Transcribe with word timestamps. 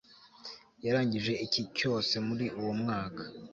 Yarangije 0.85 1.33
icyi 1.45 1.61
cyose 1.77 2.13
muri 2.27 2.45
uwo 2.59 2.73
mwaka 2.81 3.23